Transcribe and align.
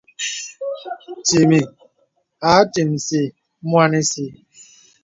Cìmì 1.27 1.59
à 2.49 2.51
acìmsì 2.59 3.21
mwānī 3.69 4.01
sì. 4.11 4.23